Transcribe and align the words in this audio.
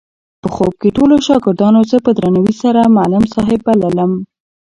په 0.41 0.47
خوب 0.55 0.73
کې 0.81 0.89
ټولو 0.97 1.15
شاګردانو 1.27 1.79
زه 1.89 1.97
په 2.05 2.11
درناوي 2.17 2.55
سره 2.63 2.81
معلم 2.95 3.23
صاحب 3.33 3.59
بللم. 3.67 4.11